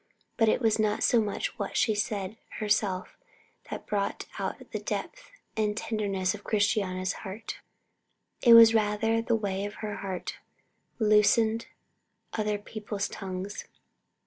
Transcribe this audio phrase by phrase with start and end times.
[0.35, 3.15] But it was not so much what she said herself
[3.69, 7.59] that brought out the depth and tenderness of Christiana's heart,
[8.41, 10.37] it was rather the way her heart
[10.97, 11.67] loosened
[12.33, 13.65] other people's tongues.